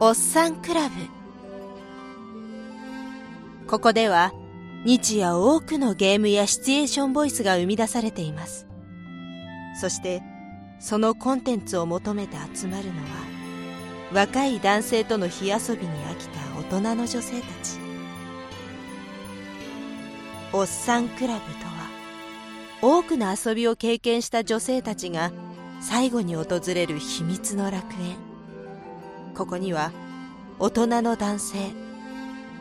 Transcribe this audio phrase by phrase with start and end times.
[0.00, 0.94] おっさんクラブ。
[3.66, 4.32] ここでは
[4.84, 8.68] 日夜多くのゲームやシチュエーションボイスが生み出されています。
[9.80, 10.22] そして
[10.78, 13.08] そのコンテンツを求めて集まるのは
[14.12, 16.38] 若い男性との火遊びに飽きた
[16.76, 17.80] 大人の女性たち。
[20.52, 21.90] おっさんクラブとは
[22.82, 25.32] 多くの遊びを経験した女性たちが
[25.80, 28.27] 最後に訪れる秘密の楽園。
[29.38, 29.92] ここには
[30.58, 31.58] 大人の男性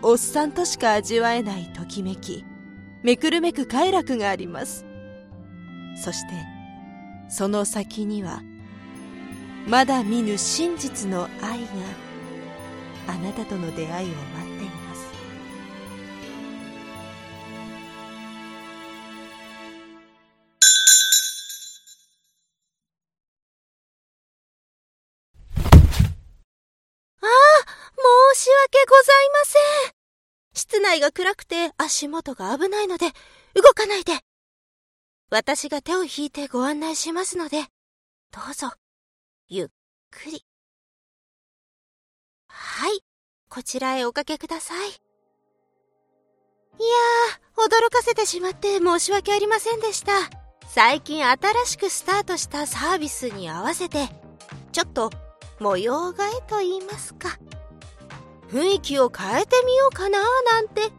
[0.04, 2.46] おっさんとしか味わえないときめき
[3.02, 4.86] めくるめく快楽があります。
[6.04, 6.34] そして
[7.30, 8.44] その先には
[9.66, 11.68] まだ見ぬ真実の愛が
[13.08, 14.57] あなたとの出会いを待って
[28.68, 29.94] 訳ございません。
[30.54, 33.08] 室内が暗くて足元が危ないので
[33.56, 34.14] 動かないで。
[35.30, 37.64] 私が手を引いてご案内しますので
[38.32, 38.72] どうぞ。
[39.48, 39.68] ゆっ
[40.12, 40.44] くり。
[42.48, 43.00] はい。
[43.50, 44.90] こちらへおかけください。
[44.90, 50.12] いやー驚かせてしまって申し訳ありませんでした。
[50.68, 54.10] 最近新しくスタートしたサービスに合わせて
[54.74, 55.10] ちょっと
[55.60, 57.40] 模様替えと言いますか。
[58.50, 60.92] 雰囲気を変えてみようかななんて。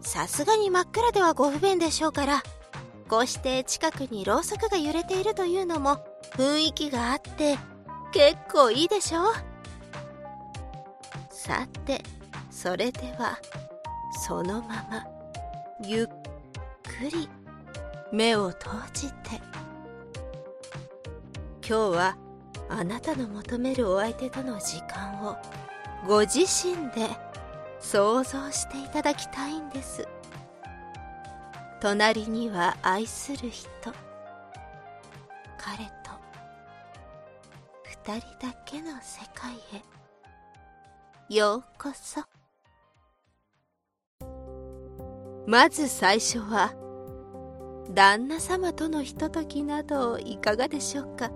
[0.00, 2.42] さすがに真っ暗ではご不便でしょうから
[3.08, 6.04] こうして近くにろうそくが揺れているというのも
[6.36, 7.58] 雰囲気があって
[8.12, 9.34] 結構いいでしょう。
[11.30, 12.02] さて
[12.50, 13.38] それでは
[14.26, 15.06] そのまま
[15.84, 16.10] ゆっく
[17.10, 17.28] り
[18.12, 19.40] 目を閉じて。
[21.66, 22.16] 今日は
[22.68, 25.36] あなたの求めるお相手との時間を
[26.06, 27.08] ご自身で
[27.78, 30.08] 想像していただきたいんです。
[31.80, 33.68] 隣には愛する人。
[35.58, 36.10] 彼と。
[37.84, 39.52] 二人だけの世界
[41.28, 41.34] へ。
[41.34, 42.22] ようこそ。
[45.46, 46.72] まず最初は
[47.92, 51.30] 旦那様とのひとときなどいかがでしょうか。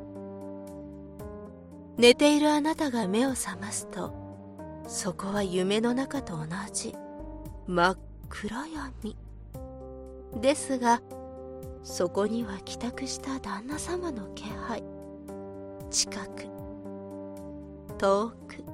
[1.99, 4.24] 寝ているあなたが目を覚ますと
[4.87, 6.95] そこは夢の中と同じ。
[7.67, 9.17] 真っ暗闇。
[10.41, 11.01] ですが
[11.83, 14.83] そこには帰宅した旦那様の気配。
[15.91, 16.47] 近く。
[17.99, 18.65] 遠く。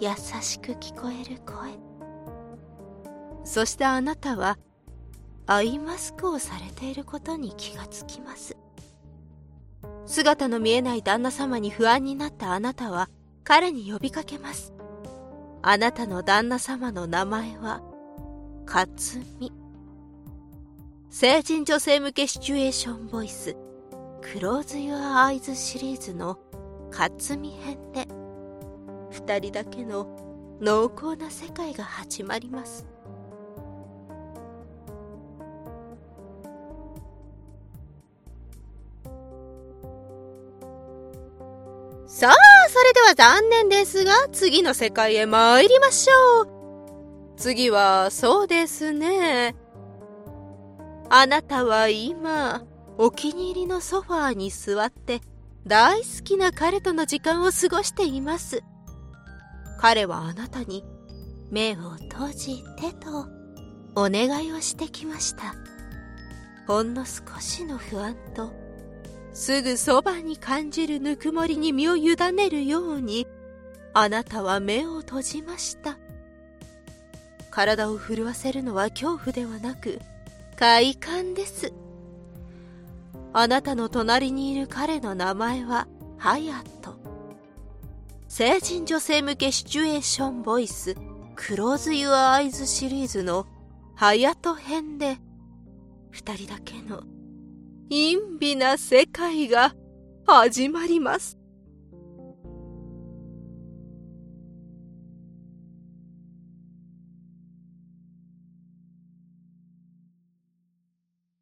[0.00, 0.10] 優
[0.40, 1.72] しく聞こえる声。
[3.44, 4.58] そしてあなたは
[5.46, 8.56] アイマスクをされていることに気がつきます。
[10.06, 13.08] 姿の見えない旦那様に不安になったあなたは
[13.46, 14.74] 彼に呼びかけます。
[15.62, 17.80] あなたの旦那様の名前は
[18.66, 18.88] 克
[19.38, 19.52] 美。
[21.10, 23.56] 成人女性向けシチュエーションボイス
[24.20, 26.40] Close Your Eyes シリーズの
[26.90, 28.08] 克美編で
[29.12, 32.84] 二人だけの濃厚な世界が始まります。
[42.08, 46.48] さあ、それでは残念ですが、次の世界へ参りましょう。
[47.36, 49.54] 次は、そうですね。
[51.08, 52.64] あなたは今、
[52.98, 55.20] お気に入りのソファーに座って、
[55.66, 58.62] 大好きな彼との時間を過ごしています。
[59.78, 60.84] 彼はあなたに、
[61.50, 63.26] 目を閉じてと、
[63.94, 65.54] お願いをしてきました。
[66.66, 68.52] ほんの少しの不安と、
[69.36, 73.26] すぐそばに感じるぬくもりに身を委ねるように、
[73.92, 75.98] あなたは目を閉じました。
[77.50, 80.00] 体を震わせるのは恐怖ではなく、
[80.56, 81.74] 快感です。
[83.34, 85.86] あなたの隣にいる彼の名前は、
[86.16, 86.96] ハヤト。
[88.28, 90.96] 成人女性向けシチュエーションボイス、
[91.34, 93.46] Close Your Eyes シリーズの
[93.96, 95.18] ハヤト編で、
[96.10, 97.02] 二人だけの
[97.88, 99.74] 淫靡な世界が
[100.26, 101.38] 始まります。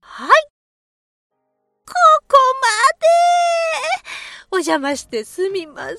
[0.00, 0.30] はい。
[1.86, 1.94] こ
[2.28, 2.66] こま
[2.98, 3.06] で
[4.52, 5.98] お邪魔してすみません。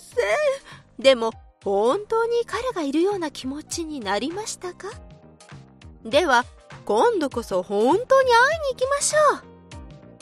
[1.02, 1.32] でも、
[1.64, 4.90] 本当に彼がいるような気持ちになりましたか？
[6.06, 6.46] では、
[6.86, 9.18] 今度こそ本当に会いに行きましょ
[9.52, 9.55] う。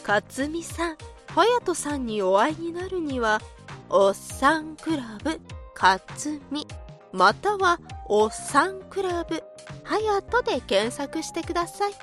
[0.05, 0.97] 勝美さん
[1.27, 3.41] 隼人さんにお会いになるには
[3.89, 5.39] おっさんクラブ
[5.73, 6.67] かつみ。
[7.11, 9.43] またはおっさんクラブ
[9.83, 11.93] はやとで検索してください。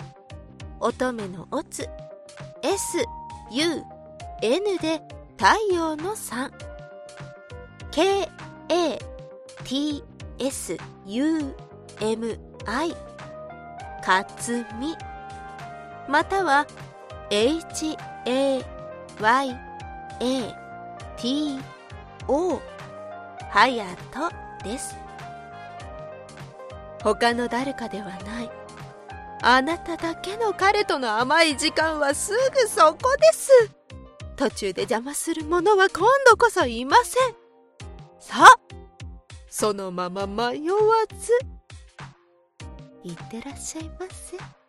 [0.80, 1.88] 乙女のおつ
[2.62, 2.98] S
[3.50, 3.82] U
[4.42, 5.02] N で
[5.36, 6.50] 太陽の3
[7.90, 8.28] K
[8.68, 8.98] A
[9.64, 10.04] T
[10.38, 10.76] S
[11.06, 11.54] U
[12.00, 12.94] M I
[14.04, 14.96] かつみ。
[16.08, 16.66] または
[17.30, 17.96] H
[18.26, 18.64] A
[19.20, 19.56] Y
[20.20, 20.54] A
[21.16, 21.58] T
[22.26, 22.60] O
[23.50, 24.96] はやとです。
[27.02, 28.50] 他の誰かではない。
[29.42, 33.70] あなただけの彼との甘い時間はすぐそこです。
[34.36, 37.34] 途中で邪魔する者は今度こそいません。
[38.18, 38.56] さあ
[39.48, 40.78] そのまま迷わ
[41.18, 41.32] ず。
[43.02, 44.59] いってらっしゃいませ。